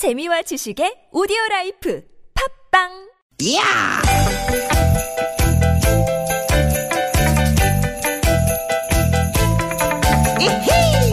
[0.00, 2.00] 재미와 지식의 오디오 라이프
[2.72, 2.88] 팝빵
[3.52, 4.00] 야!
[10.40, 11.12] 이히!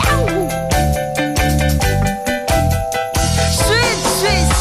[0.00, 0.48] 야우!
[3.52, 3.76] 스윗
[4.16, 4.52] 스윗!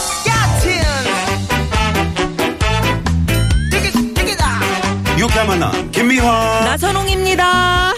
[5.17, 7.90] 유쾌한 만남 김미화 나선홍입니다.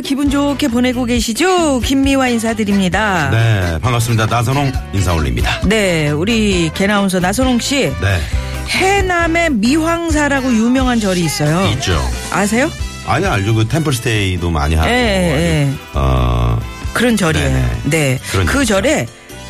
[0.00, 1.80] 기분 좋게 보내고 계시죠?
[1.80, 3.30] 김미화 인사드립니다.
[3.30, 7.92] 네 반갑습니다 나선홍 인사 올립니다 네, 우리 개나운서 나선홍 씨.
[8.00, 8.20] 네
[8.68, 11.66] 해남의 미황사라고 유명한 절이 있어요.
[11.72, 11.98] 있죠
[12.32, 12.70] 아세요?
[13.06, 15.70] 아니 알죠 그 템플스테이도 많이 하고 예, 예.
[15.92, 16.58] 어
[16.94, 17.48] 그런 절이에요.
[17.48, 17.70] 네네.
[17.90, 18.18] 네.
[18.30, 18.74] 그런 그 절이죠.
[18.74, 19.06] 절에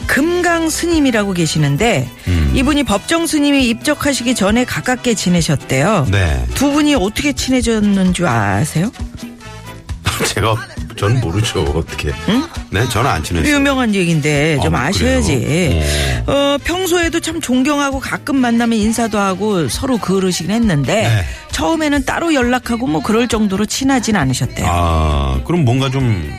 [0.07, 2.53] 금강 스님이라고 계시는데 음.
[2.55, 6.09] 이분이 법정 스님이 입적하시기 전에 가깝게 지내셨대요.
[6.11, 6.45] 네.
[6.55, 8.91] 두 분이 어떻게 친해졌는 줄 아세요?
[10.27, 10.57] 제가
[10.97, 12.13] 전 모르죠 어떻게
[12.71, 15.39] 네 저는 안 친했어요 유명한 얘기인데 좀 어, 아셔야지.
[15.41, 15.83] 그래요?
[16.27, 21.25] 어, 평소에도 참 존경하고 가끔 만나면 인사도 하고 서로 그러시긴 했는데 네.
[21.53, 24.67] 처음에는 따로 연락하고 뭐 그럴 정도로 친하진 않으셨대요.
[24.69, 26.33] 아 그럼 뭔가 좀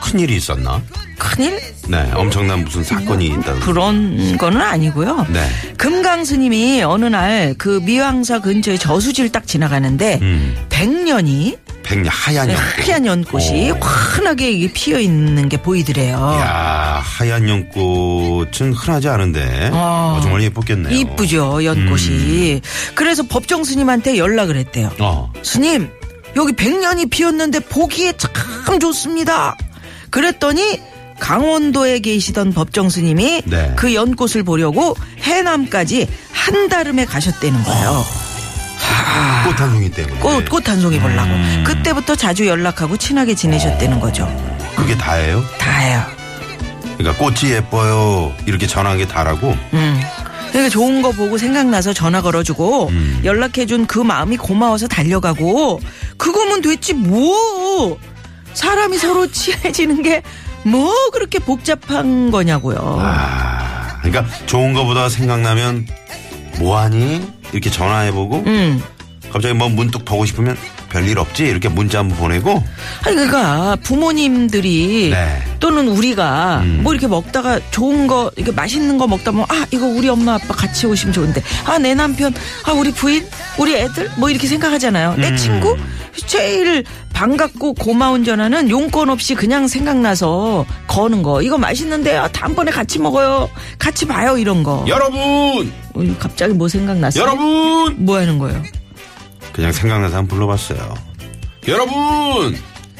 [0.00, 0.80] 큰일이 있었나
[1.18, 1.60] 큰일?
[1.88, 5.26] 네 엄청난 무슨 사건이 있다 그런 거는 아니고요.
[5.30, 5.46] 네.
[5.76, 10.56] 금강 스님이 어느 날 그 미왕사 근처에 저수지를 딱 지나가는데 음.
[10.68, 13.74] 백년이 백년 하얀 연꽃 하얀 연꽃이 오.
[13.80, 16.16] 환하게 이게 피어 있는 게 보이더래요.
[16.16, 20.16] 야 하얀 연꽃은 흔하지 않은데 어.
[20.16, 22.60] 어, 정말 예뻤겠네요 이쁘죠 연꽃이.
[22.94, 24.90] 그래서 법정 스님한테 연락을 했대요.
[25.00, 25.90] 어 스님
[26.36, 29.56] 여기 백년이 피었는데 보기에 참 좋습니다.
[30.10, 30.80] 그랬더니
[31.18, 33.72] 강원도에 계시던 법정 스님이 네.
[33.76, 38.04] 그 연꽃을 보려고 해남까지 한달음에 가셨다는 거예요.
[39.46, 41.30] 꽃한 송이 때문에 꽃, 꽃 한 송이 보려고.
[41.30, 41.64] 음.
[41.66, 44.26] 그때부터 자주 연락하고 친하게 지내셨다는 거죠.
[44.76, 45.44] 그게 다예요?
[45.58, 46.02] 다예요.
[46.96, 50.00] 그러니까 꽃이 예뻐요 이렇게 전화한 게 다라고 음.
[50.50, 53.20] 그러니까 좋은 거 보고 생각나서 전화 걸어주고 음.
[53.24, 55.80] 연락해준 그 마음이 고마워서 달려가고
[56.18, 57.98] 그거면 됐지 뭐
[58.54, 60.22] 사람이 서로 친해지는 게
[60.62, 62.98] 뭐 그렇게 복잡한 거냐고요.
[63.00, 65.86] 아 그러니까 좋은 거보다 생각나면
[66.58, 67.22] 뭐하니
[67.52, 68.82] 이렇게 전화해보고 음.
[69.32, 70.56] 갑자기 뭐 문득 보고 싶으면
[70.90, 72.62] 별일 없지 이렇게 문자 한번 보내고
[73.04, 75.42] 아니 그러니까 부모님들이 네.
[75.60, 76.80] 또는 우리가 음.
[76.82, 80.48] 뭐 이렇게 먹다가 좋은 거 이렇게 맛있는 거 먹다 보면 아 이거 우리 엄마 아빠
[80.52, 82.34] 같이 오시면 좋은데 아 내 남편
[82.66, 85.20] 아 우리 부인 우리 애들 뭐 이렇게 생각하잖아요 음.
[85.20, 85.76] 내 친구
[86.26, 91.42] 제일 반갑고 고마운 전화는 용건 없이 그냥 생각나서 거는 거.
[91.42, 93.50] 이거 맛있는데 아, 다음번에 같이 먹어요.
[93.78, 94.84] 같이 봐요 이런 거.
[94.88, 95.20] 여러분!
[95.94, 98.04] 어, 갑자기 뭐 생각났어요 여러분!
[98.04, 98.62] 뭐 하는 거예요?
[99.52, 100.94] 그냥 생각나서 한번 불러봤어요.
[101.68, 102.56] 여러분!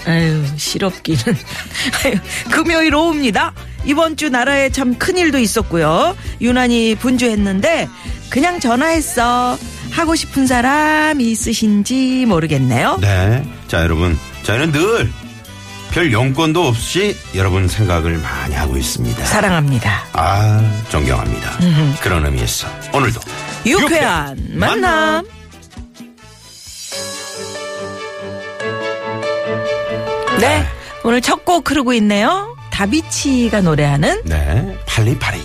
[0.06, 1.20] 아유, 실업기는.
[2.04, 2.14] 아유,
[2.50, 3.52] 금요일 오후입니다.
[3.84, 6.16] 이번 주 나라에 참 큰일도 있었고요.
[6.40, 7.88] 유난히 분주했는데,
[8.30, 9.58] 그냥 전화했어.
[9.90, 12.98] 하고 싶은 사람이 있으신지 모르겠네요.
[13.00, 13.42] 네.
[13.68, 14.18] 자, 여러분.
[14.42, 19.24] 저희는 늘별 용건도 없이 여러분 생각을 많이 하고 있습니다.
[19.26, 20.04] 사랑합니다.
[20.12, 21.58] 아, 존경합니다.
[22.02, 23.20] 그런 의미에서 오늘도
[23.66, 25.26] 유쾌한 만남.
[30.40, 30.66] 네.
[31.04, 32.56] 오늘 첫 곡 흐르고 있네요.
[32.70, 35.40] 다비치가 노래하는 네, 팔리팔리.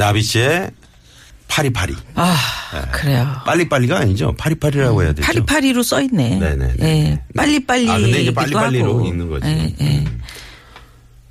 [0.00, 0.70] 나비 씨의
[1.46, 1.94] 파리파리.
[2.14, 2.36] 아,
[2.92, 3.26] 그래요.
[3.44, 4.32] 빨리빨리가 아니죠.
[4.38, 5.26] 파리파리라고 해야 되죠.
[5.26, 6.38] 파리파리로 써 있네.
[6.38, 6.74] 네네네.
[6.80, 7.20] 예.
[7.36, 7.90] 빨리빨리.
[7.90, 9.46] 아, 근데 이제 빨리빨리로 읽는 거지.
[9.46, 10.04] 예, 예.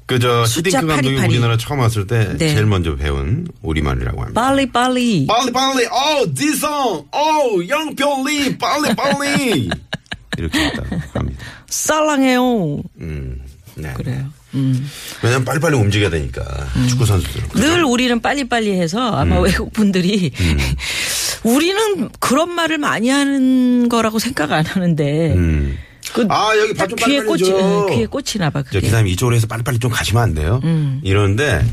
[0.06, 1.34] 그저 숫자 시딩크 감독이 파리파리.
[1.34, 2.50] 우리나라 처음 왔을 때 네.
[2.54, 4.40] 제일 먼저 배운 우리말이라고 합니다.
[4.40, 5.26] 빨리 빨리.
[5.26, 9.70] 빨리 빨리 어 디성 어 영별리 빨리 빨리
[10.38, 11.46] 이렇게 했다고 합니다.
[11.70, 12.78] 쌀랑해요.
[13.00, 13.42] 음,
[13.76, 13.94] 네.
[13.94, 14.26] 그래요.
[14.54, 14.90] 음.
[15.22, 16.44] 왜냐면 빨리빨리 움직여야 되니까
[16.88, 19.44] 축구 선수들은 늘 우리는 빨리빨리 해서 아마 음.
[19.44, 20.32] 외국 분들이
[21.44, 25.78] 우리는 그런 말을 많이 하는 거라고 생각 안 하는데 음.
[26.14, 27.88] 그 아 여기 딱 밥좀 귀에 빨리빨리 꽂히 줘.
[27.92, 28.80] 예, 귀에 꽂히나 봐 저 그게.
[28.82, 30.60] 기사님 이쪽으로 해서 빨리빨리 좀 가시면 안 돼요?
[30.64, 31.02] 음.
[31.04, 31.64] 이러는데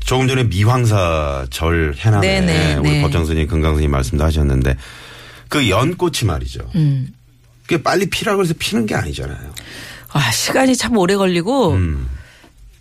[0.00, 3.02] 조금 전에 미황사 절 해남에 네네, 우리 네.
[3.02, 4.76] 법정 스님 금강 스님 말씀도 하셨는데
[5.48, 6.60] 그 연꽃이 말이죠.
[6.74, 7.08] 음.
[7.62, 9.38] 그게 빨리 피라고 해서 피는 게 아니잖아요.
[10.12, 12.06] 아 시간이 참 오래 걸리고 음.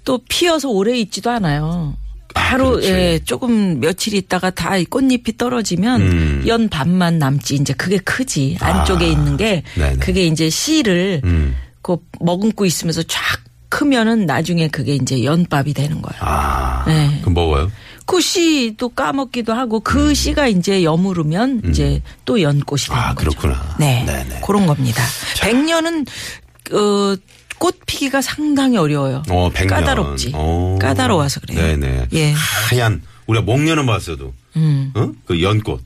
[0.06, 1.96] 또 피어서 오래 있지도 않아요.
[2.34, 2.90] 바로 그렇지.
[2.90, 6.44] 예 조금 며칠 있다가 다이 꽃잎이 떨어지면 음.
[6.48, 9.08] 연 반만 남지 이제 그게 크지 안쪽에 아.
[9.08, 9.98] 있는 게 네네.
[9.98, 11.56] 그게 이제 씨를 음.
[11.82, 13.22] 그 머금고 있으면서 쫙
[13.70, 16.22] 크면은 나중에 그게 이제 연밥이 되는 거예요.
[16.22, 17.20] 아, 네.
[17.22, 17.72] 그럼 먹어요?
[18.06, 23.04] 그 씨도 까먹기도 하고 그 씨가 이제 여무르면 이제 또 연꽃이 되는 음.
[23.04, 23.32] 아, 거죠.
[23.32, 23.76] 그렇구나.
[23.80, 24.42] 네, 네네.
[24.46, 25.04] 그런 겁니다.
[25.42, 26.06] 백년은
[26.72, 27.16] 어,
[27.58, 29.24] 꽃 피기가 상당히 어려워요.
[29.30, 29.80] 어, 백년.
[29.80, 30.32] 까다롭지.
[30.34, 30.78] 어.
[30.82, 31.60] 까다로워서 그래요.
[31.78, 32.08] 네네.
[32.14, 32.32] 예.
[32.32, 32.36] 음.
[32.70, 34.34] 하얀 우리가 목련은 봤어도,
[34.94, 35.12] 어?
[35.26, 35.82] 그 연꽃.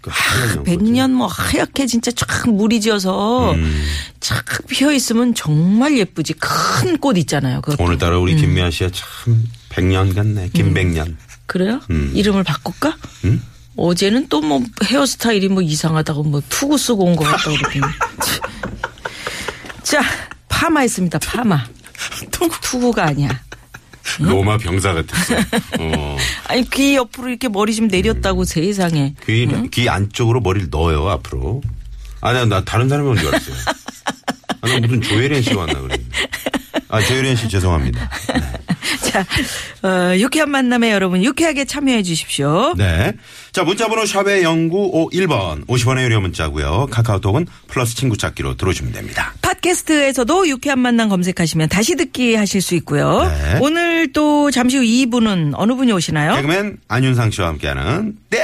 [0.00, 0.64] 그 하얀 연꽃.
[0.64, 3.84] 백년 뭐 하얗게 진짜 쫙 물이 지어서 음.
[4.20, 6.32] 쫙 피어 있으면 정말 예쁘지.
[6.34, 7.60] 큰 꽃 있잖아요.
[7.60, 10.50] 그 오늘따라 우리 김미아 씨가 참 백년 같네.
[10.52, 11.16] 김백년.
[11.46, 11.80] 그래요?
[11.90, 12.10] 음.
[12.14, 12.96] 이름을 바꿀까?
[13.24, 13.42] 음?
[13.76, 17.80] 어제는 또 뭐 헤어스타일이 뭐 이상하다고 뭐 투구 쓰고 온 것 같다고 그러더니.
[19.82, 20.00] 자,
[20.64, 21.18] 파마 했습니다.
[21.18, 21.62] 파마.
[22.30, 22.56] 투구.
[22.62, 23.28] 투구가 아니야.
[24.18, 25.34] 로마 병사 같았어.
[25.78, 26.16] 어.
[26.48, 29.14] 아니 귀 옆으로 이렇게 머리 좀 내렸다고 세상에.
[29.26, 31.60] 귀, 귀 안쪽으로 머리를 넣어요, 앞으로.
[32.22, 33.54] 아니야, 나 다른 사람이 온 줄 알았어요.
[34.62, 36.04] 아, 나 무슨 조혜련 씨가 왔나 그랬는데.
[36.88, 38.08] 아, 조혜련 씨 죄송합니다.
[39.10, 39.26] 자,
[39.86, 42.72] 어, 유쾌한 만남에 여러분 유쾌하게 참여해 주십시오.
[42.78, 43.12] 네.
[43.52, 45.66] 자, 문자번호 샵의 0951번.
[45.66, 49.34] 50원의 유료 문자고요 카카오톡은 플러스 친구 찾기로 들어오시면 됩니다.
[49.74, 53.22] 팟캐스트에서도 유쾌한 만남 검색하시면 다시 듣기 하실 수 있고요.
[53.24, 53.58] 네.
[53.60, 56.34] 오늘 또 잠시 후 2부는 어느 분이 오시나요?
[56.36, 58.42] 개그맨 안윤상 씨와 함께하는 댄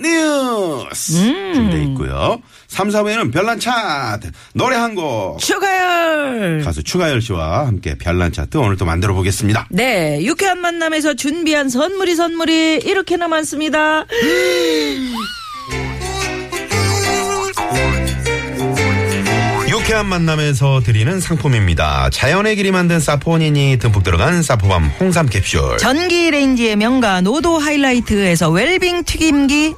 [0.00, 1.52] 뉴스 음.
[1.54, 2.40] 준비되어 있고요.
[2.68, 6.62] 3, 4부에는 별난 차트 노래 한 곡 추가열.
[6.64, 9.66] 가수 추가열 씨와 함께 별난 차트 오늘 또 만들어 보겠습니다.
[9.70, 14.06] 네, 유쾌한 만남에서 준비한 선물이 선물이 이렇게나 많습니다.
[19.88, 22.10] 유쾌한 만남에서 드리는 상품입니다.
[22.10, 25.78] 자연의 길이 만든 사포닌이 듬뿍 들어간 사포밤 홍삼 캡슐.
[25.78, 29.74] 전기 레인지의 명가 노도 하이라이트에서 웰빙 튀김기,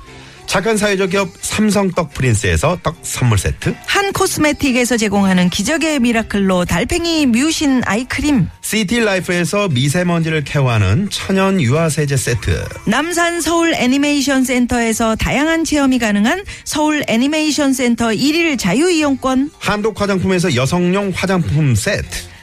[0.51, 3.73] 착한 사회적 기업 삼성 떡 프린스에서 떡 선물 세트.
[3.87, 12.17] 한 코스메틱에서 제공하는 기적의 미라클로 달팽이 뮤신 아이크림, 시티 라이프에서 미세먼지를 케어하는 천연 유화 세제
[12.17, 12.65] 세트.
[12.87, 20.57] 남산 서울 애니메이션 센터에서 다양한 체험이 가능한 서울 애니메이션 센터 1일 자유 이용권, 한독 화장품에서
[20.57, 22.30] 여성용 화장품 세트.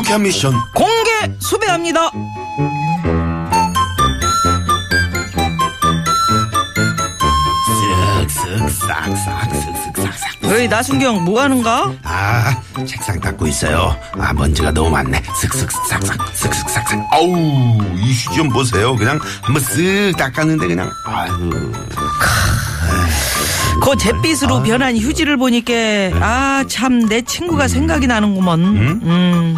[0.00, 1.10] 유쾌한 미션 공개
[1.40, 2.10] 수배합니다.
[8.26, 11.92] 쓱쓱 싹싹 쓱쓱 싹싹 왜 나순경 뭐 하는가?
[12.02, 12.56] 아
[12.86, 17.28] 책상 닦고 있어요 아 먼지가 너무 많네 쓱쓱 싹싹 쓱쓱 싹싹 아우
[17.96, 21.72] 이 휴지 좀 보세요 그냥 한번 쓱 닦았는데 그냥 아유
[23.82, 25.72] 그 잿빛으로 변한 휴지를 보니까
[26.20, 28.60] 아 참 내 친구가 생각이 나는구먼.
[28.60, 29.56] 음.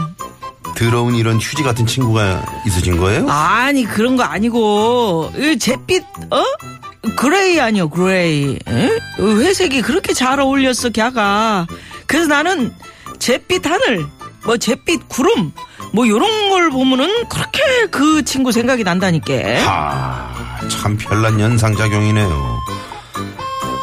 [0.82, 3.28] 더러운 이런 휴지 같은 친구가 있으신 거예요?
[3.30, 6.42] 아니 그런 거 아니고 이 잿빛 어?
[7.16, 8.90] gray 아니요 gray 에?
[9.18, 11.66] 회색이 그렇게 잘 어울렸어 걔가
[12.06, 12.74] 그래서 나는
[13.20, 14.04] 잿빛 하늘
[14.44, 15.52] 뭐 잿빛 구름
[15.92, 19.32] 뭐 요런 걸 보면은 그렇게 그 친구 생각이 난다니까
[20.64, 22.58] 아참 별난 연상작용이네요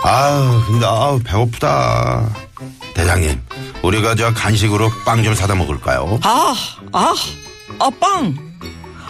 [0.03, 2.29] 아우 근데 아우 배고프다
[2.93, 3.39] 대장님
[3.81, 6.19] 우리가 저 간식으로 빵 좀 사다 먹을까요?
[6.23, 6.53] 아,
[6.91, 7.13] 아,
[7.79, 8.35] 아, 빵.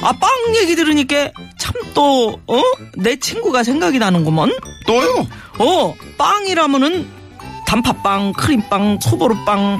[0.01, 2.61] 아, 빵 얘기 들으니까 참 또, 어?
[2.95, 4.51] 내 친구가 생각이 나는구먼?
[4.87, 5.27] 또요?
[5.59, 7.19] 어, 빵이라면은
[7.67, 9.79] 단팥빵, 크림빵, 소보루빵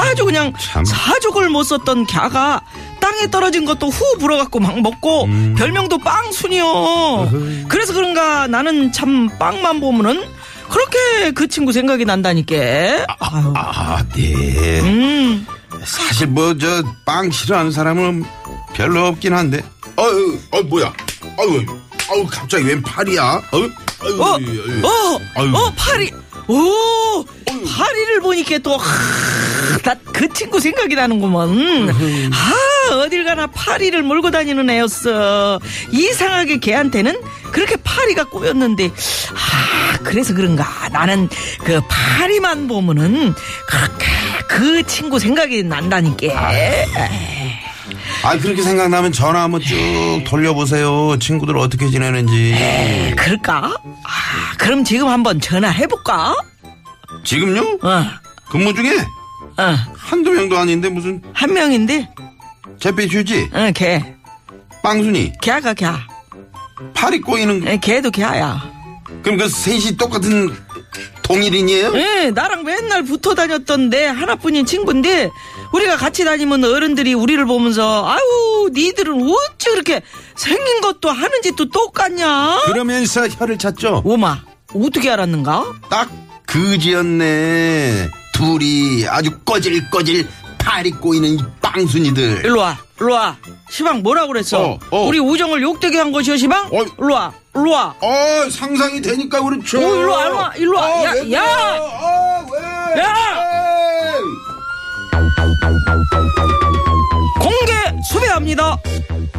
[0.00, 0.84] 아주 그냥 참.
[0.86, 2.62] 사족을 못 썼던 갸가
[2.98, 7.66] 땅에 떨어진 것도 후 불어갖고 막 먹고 별명도 빵순이요.
[7.68, 10.24] 그래서 그런가 나는 참 빵만 보면은
[10.70, 12.54] 그렇게 그 친구 생각이 난다니까.
[12.56, 13.52] 아유.
[13.54, 14.80] 아, 네.
[14.80, 15.46] 음.
[15.86, 18.24] 사실 뭐 저 빵 싫어하는 사람은
[18.74, 19.64] 별로 없긴 한데.
[19.98, 20.92] 어유, 어 뭐야?
[21.38, 21.64] 아유,
[22.10, 23.42] 아유 갑자기 웬 팔이야?
[23.54, 23.70] 어유,
[24.02, 25.54] 아유, 어, 아유, 어, 아유.
[25.54, 26.12] 어, 파리.
[26.48, 27.24] 오,
[27.66, 28.86] 파리를 보니까 또, 하,
[29.82, 31.90] 나그 친구 생각이 나는구먼.
[32.32, 35.58] 아, 어딜 가나 파리를 몰고 다니는 애였어.
[35.90, 38.90] 이상하게 걔한테는 그렇게 파리가 꼬였는데,
[39.34, 40.64] 아, 그래서 그런가.
[40.92, 41.28] 나는
[41.64, 43.34] 그 파리만 보면은
[43.66, 44.06] 그렇게
[44.48, 46.50] 그 친구 생각이 난다니까.
[48.22, 51.18] 아 그렇게 생각나면 전화 한번 쭉 돌려보세요.
[51.18, 52.54] 친구들 어떻게 지내는지.
[53.16, 53.56] 그럴까?
[54.04, 56.34] 아, 그럼 지금 한번 전화 해볼까?
[57.24, 57.78] 지금요?
[57.82, 58.04] 어,
[58.50, 58.90] 근무 중에
[59.58, 62.08] 어, 한두 명도 아닌데 무슨 한 명인데,
[62.78, 64.14] 제페 휴지, 어, 걔.
[64.82, 65.86] 빵순이, 걔가 걔.
[66.94, 67.66] 팔이 꼬이는.
[67.66, 68.62] 에, 걔도 걔야.
[69.22, 70.54] 그럼 그 셋이 똑같은
[71.22, 71.92] 동일인이에요?
[71.96, 75.30] 예, 나랑 맨날 붙어 다녔던데 하나뿐인 친구인데
[75.72, 80.02] 우리가 같이 다니면 어른들이 우리를 보면서 아유 니들은 어찌 그렇게
[80.36, 82.62] 생긴 것도 하는 짓도 똑같냐?
[82.66, 84.02] 그러면서 혀를 찾죠.
[84.04, 84.38] 오마
[84.74, 85.72] 어떻게 알았는가?
[85.90, 86.10] 딱
[86.46, 88.08] 그지였네.
[88.32, 90.26] 둘이 아주 꺼질꺼질
[90.58, 92.42] 팔이 꼬이는 이 빵순이들.
[92.44, 93.36] 일로 와일 로와
[93.70, 94.62] 시방 뭐라 그랬어?
[94.72, 95.06] 어, 어.
[95.06, 96.66] 우리 우정을 욕되게 한 것이오 시방?
[96.66, 96.84] 어.
[96.98, 99.78] 일로 와어 상상이 되니까 그렇죠.
[99.78, 100.86] 오, 일로 와, 일로 와, 일로 와.
[100.86, 101.42] 어, 야, 왜 야!
[101.42, 101.90] 그래요?
[102.02, 103.02] 어, 왜?
[103.02, 103.14] 야!
[104.14, 104.22] 에이!
[107.40, 107.72] 공개
[108.08, 108.76] 수배합니다.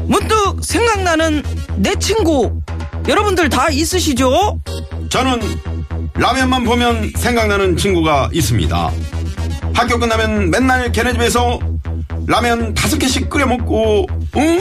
[0.06, 1.44] 문득 생각나는
[1.78, 2.62] 내 친구
[3.08, 4.60] 여러분들 다 있으시죠?
[5.10, 5.42] 저는
[6.16, 8.92] 라면만 보면 생각나는 친구가 있습니다.
[9.74, 11.60] 학교 끝나면 맨날 걔네 집에서
[12.28, 14.06] 라면 다섯 개씩 끓여 먹고,
[14.36, 14.60] 응?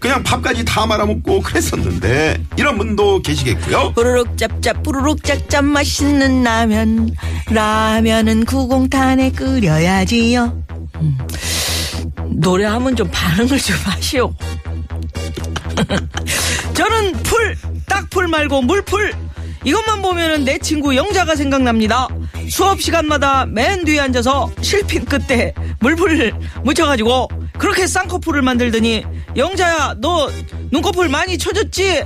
[0.00, 3.92] 그냥 밥까지 다 말아 먹고 그랬었는데 이런 분도 계시겠고요.
[3.94, 7.10] 뿌르륵 짭짭 뿌르륵 짭짭 맛있는 라면
[7.50, 10.62] 라면은 구공탄에 끓여야지요
[11.00, 11.18] 음.
[12.30, 14.32] 노래하면 좀 반응을 좀 하시오
[16.74, 19.14] 저는 풀 딱풀 말고 물풀
[19.64, 22.08] 이것만 보면은 내 친구 영자가 생각납니다
[22.48, 26.32] 수업 시간마다 맨 뒤에 앉아서 실핀 끝에 물풀을
[26.64, 29.04] 묻혀가지고 그렇게 쌍꺼풀을 만들더니
[29.36, 30.30] 영자야 너
[30.70, 32.04] 눈꺼풀 많이 쳐졌지?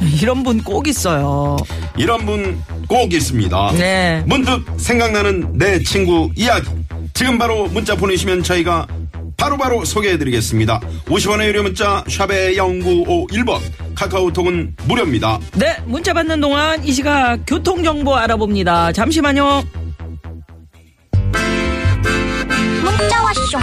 [0.20, 1.56] 이런 분 꼭 있어요
[1.96, 3.72] 이런 분 꼭 있습니다.
[3.78, 4.22] 네.
[4.26, 6.68] 문득 생각나는 내 친구 이야기.
[7.14, 8.86] 지금 바로 문자 보내시면 저희가
[9.38, 10.80] 바로바로 소개해드리겠습니다.
[11.06, 13.60] 50원의 유료 문자 샵의 0951번
[13.94, 15.38] 카카오톡은 무료입니다.
[15.54, 18.92] 네, 문자 받는 동안 이 시각 교통정보 알아봅니다.
[18.92, 19.62] 잠시만요.
[22.82, 23.58] 문자 왔쇼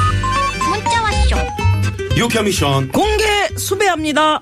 [0.70, 1.36] 문자 왔쇼
[2.18, 4.42] 유쾌 미션 공개 수배합니다.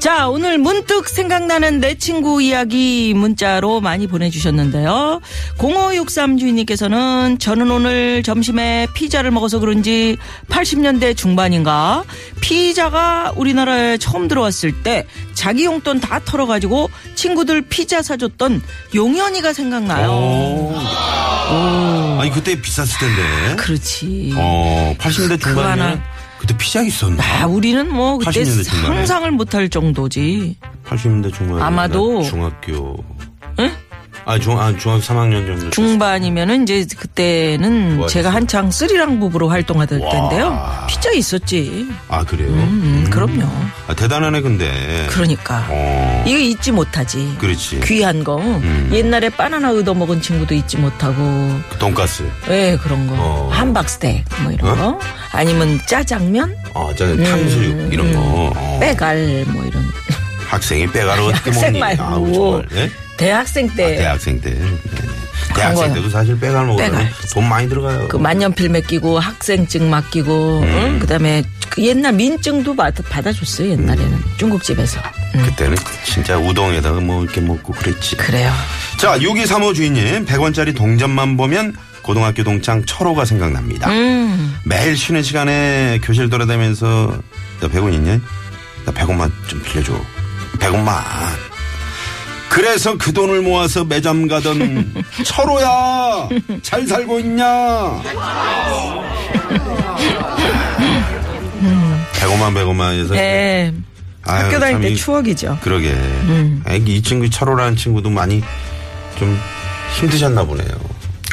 [0.00, 5.20] 자, 오늘 문득 생각나는 내 친구 이야기 문자로 많이 보내주셨는데요.
[5.58, 10.16] 0563 주인님께서는 저는 오늘 점심에 피자를 먹어서 그런지
[10.48, 12.04] 80년대 중반인가
[12.40, 15.04] 피자가 우리나라에 처음 들어왔을 때
[15.34, 18.62] 자기 용돈 다 털어가지고 친구들 피자 사줬던
[18.94, 20.72] 용현이가 생각나요.
[22.18, 23.56] 아니 그때 비쌌을 텐데.
[23.56, 24.32] 그렇지.
[24.34, 25.74] 어 80년대 그거 하나.
[25.92, 27.22] 중반이면 그 때 피자 있었나?
[27.42, 28.96] 아, 우리는 뭐 그때 80년대 중반에.
[28.96, 30.56] 상상을 못할 정도지.
[30.86, 33.19] 80년대 중반에 아마도- 중학교 응?
[34.24, 35.70] 아, 중, 아, 중학교 3학년 정도.
[35.70, 38.36] 중반이면은 이제 그때는 뭐 제가 했어요?
[38.36, 40.10] 한창 쓰리랑 부부로 활동하던 와.
[40.10, 40.86] 때인데요.
[40.88, 41.88] 피자 있었지.
[42.08, 42.48] 아, 그래요?
[42.48, 43.42] 음, 그럼요.
[43.88, 45.06] 아, 대단하네, 근데.
[45.10, 45.66] 그러니까.
[45.68, 46.24] 어.
[46.26, 47.34] 이거 잊지 못하지.
[47.38, 47.80] 그렇지.
[47.80, 48.36] 귀한 거.
[48.38, 48.90] 음.
[48.92, 51.14] 옛날에 바나나 얻어 먹은 친구도 잊지 못하고.
[51.70, 52.24] 그 돈가스.
[52.48, 53.14] 왜 그런 거.
[53.18, 53.48] 어.
[53.52, 54.98] 함박스테이크 뭐 이런 어?
[54.98, 55.00] 거.
[55.32, 56.54] 아니면 짜장면?
[56.74, 58.20] 아, 저 탕수육, 이런 거.
[58.54, 58.78] 어.
[58.80, 59.82] 빼갈 뭐 이런.
[60.48, 61.78] 학생이 빼가로 어떻게 먹니?
[61.78, 62.02] 말고.
[62.02, 62.66] 아우, 정말.
[62.74, 62.90] 예?
[63.20, 63.84] 대학생 때.
[63.84, 64.50] 아, 대학생 때.
[64.50, 64.70] 네네.
[65.54, 65.94] 대학생 거.
[65.94, 67.08] 때도 사실 빼갈 먹으면.
[67.32, 68.08] 돈 많이 들어가요.
[68.08, 70.64] 그 만년필 맡기고 학생증 맡기고 음.
[70.64, 70.98] 응?
[71.00, 74.24] 그다음에 그 옛날 민증도 받, 받아줬어요 옛날에는 음.
[74.38, 75.00] 중국집에서
[75.36, 75.42] 응.
[75.44, 78.16] 그때는 진짜 우동에다가 뭐 이렇게 먹고 그랬지.
[78.16, 78.50] 그래요
[78.96, 83.90] 자, 6235 주인님, 100원짜리 동전만 보면 고등학교 동창 철호가 생각납니다.
[83.90, 84.56] 음.
[84.64, 87.18] 매일 쉬는 시간에 교실 돌아다니면서
[87.60, 88.18] 너 100원 있냐?
[88.84, 89.92] 나 100원만 좀 빌려줘.
[90.58, 90.92] 100원만.
[92.60, 94.92] 그래서 그 돈을 모아서 매점 가던
[95.24, 96.28] 철호야
[96.60, 97.44] 잘 살고 있냐?
[102.12, 103.72] 100원만 100원만 해서 네
[104.24, 105.96] 아유, 학교 다닐 참 때 이- 추억이죠 그러게.
[106.66, 108.42] 아이, 이 친구 철호라는 친구도 많이
[109.18, 109.38] 좀
[109.98, 110.68] 힘드셨나 보네요.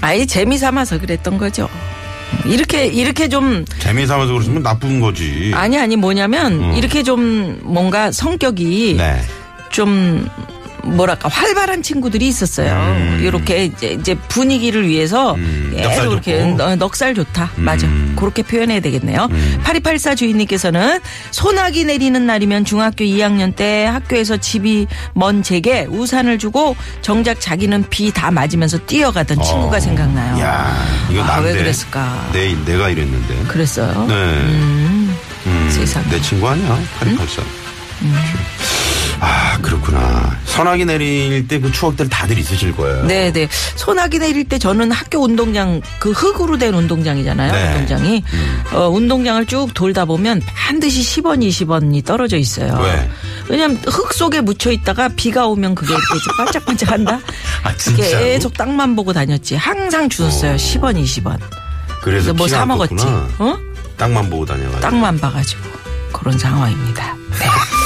[0.02, 1.68] 아예 재미 삼아서 그랬던 거죠
[2.46, 5.52] 이렇게 이렇게 좀 재미삼아서 그러시면 나쁜 거지.
[5.54, 6.74] 아니 아니 뭐냐면 음.
[6.78, 9.22] 이렇게 좀 뭔가 성격이 네.
[9.72, 10.26] 좀
[10.96, 12.74] 뭐랄까 활발한 친구들이 있었어요.
[12.74, 13.20] 음.
[13.22, 17.52] 이렇게 이제, 이제 분위기를 위해서 음, 계속 넉살 이렇게 넉살 좋다.
[17.56, 17.88] 맞아.
[17.88, 18.16] 음.
[18.18, 19.28] 그렇게 표현해야 되겠네요.
[19.64, 21.00] 8284 주인님께서는
[21.32, 28.08] 소나기 내리는 날이면 중학교 2학년 때 학교에서 집이 먼 제게 우산을 주고 정작 자기는 비
[28.18, 30.40] 다 맞으면서 뛰어가던 친구가 생각나요.
[30.42, 31.52] 야, 이거 아, 난데.
[31.52, 32.30] 왜 그랬을까?
[32.34, 33.44] 내, 내가 이랬는데.
[33.48, 34.06] 그랬어요.
[34.08, 34.14] 네.
[34.14, 35.16] 음.
[35.46, 36.08] 음, 세상에.
[36.10, 36.80] 내 친구 아니야?
[37.00, 37.44] 8284.
[37.44, 38.37] 아,
[39.58, 40.38] 아, 그렇구나.
[40.46, 43.04] 소나기 내릴 때 그 추억들 다들 있으실 거예요.
[43.06, 43.48] 네 네.
[43.76, 47.52] 소나기 내릴 때 저는 학교 운동장 그 흙으로 된 운동장이잖아요.
[47.52, 47.68] 네.
[47.72, 48.24] 운동장이
[48.74, 52.80] 어, 운동장을 쭉 돌다 보면 반드시 10원, 20원이 떨어져 있어요.
[52.82, 53.10] 왜?
[53.50, 55.96] 왜냐면 흙 속에 묻혀 있다가 비가 오면 그게
[56.38, 57.20] 반짝반짝한다.
[57.64, 58.24] 아, 진짜로?
[58.24, 59.56] 계속 땅만 보고 다녔지.
[59.56, 60.56] 항상 주웠어요.
[60.56, 61.40] 10원, 20원.
[61.40, 63.06] 그래서 그래서 뭐 피가 사안 먹었지.
[63.40, 63.58] 어?
[63.98, 64.80] 땅만 보고 다녀가지고.
[64.82, 65.62] 땅만 봐가지고
[66.14, 67.16] 그런 상황입니다.
[67.40, 67.46] 네.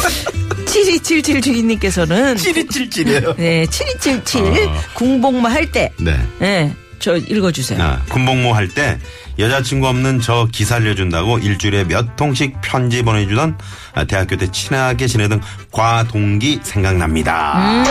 [0.86, 3.36] 7277 주인님께서는 7277이에요.
[3.38, 4.74] 네, 7277 어.
[4.96, 5.92] 궁복무 할 때.
[6.00, 6.18] 네.
[6.40, 7.82] 네, 저 읽어주세요.
[7.82, 8.98] 아, 군복무 할 때
[9.40, 13.58] 여자친구 없는 저 기사 알려준다고 일주일에 몇 통씩 편지 보내주던
[13.94, 17.84] 아, 대학교 때 친하게 지내던 과동기 생각납니다.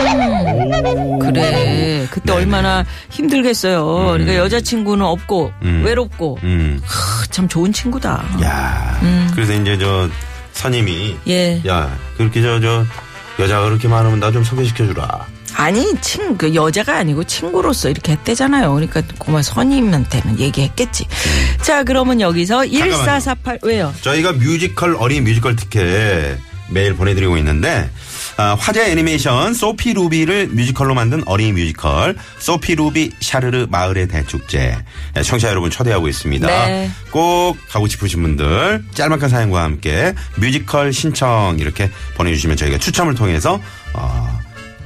[0.85, 1.19] 오.
[1.19, 2.07] 그래.
[2.11, 2.37] 그때 네네.
[2.37, 3.85] 얼마나 힘들겠어요.
[4.13, 5.81] 그러니까 여자친구는 없고 음.
[5.83, 6.79] 외롭고 음.
[6.85, 8.23] 크, 참 좋은 친구다.
[8.43, 8.99] 야.
[9.33, 10.09] 그래서 이제 저
[10.69, 11.19] 음.
[11.27, 11.61] 예.
[11.67, 12.85] 야 그렇게 저 저
[13.39, 15.25] 여자가 그렇게 많으면 나 좀 소개시켜 주라.
[15.55, 18.73] 아니, 친, 그 여자가 아니고 친구로서 이렇게 했대잖아요.
[18.73, 21.05] 그러니까 고마 선임한테는 얘기했겠지.
[21.61, 23.93] 자, 그러면 여기서 1448, 왜요?
[24.01, 26.37] 저희가 뮤지컬 어린 뮤지컬 티켓
[26.69, 27.89] 매일 보내드리고 있는데 아,
[28.37, 34.77] 화제 애니메이션 소피 루비를 뮤지컬로 만든 어린이 뮤지컬 소피 루비 샤르르 마을의 대축제
[35.17, 36.47] 예, 청취자 여러분 초대하고 있습니다.
[36.47, 36.91] 네.
[37.11, 43.59] 꼭 가고 싶으신 분들 짤막한 사연과 함께 뮤지컬 신청 이렇게 보내주시면 저희가 추첨을 통해서
[43.93, 44.39] 어,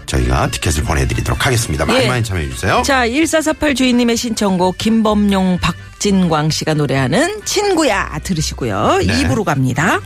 [0.06, 1.86] 저희가 티켓을 보내드리도록 하겠습니다.
[1.86, 2.08] 많이 예.
[2.08, 2.84] 많이 참여해주세요.
[2.86, 9.00] 자, 1448 주인님의 신청곡 김범용, 박진광 씨가 노래하는 친구야 들으시고요.
[9.06, 9.22] 네.
[9.22, 10.00] 입으로 갑니다.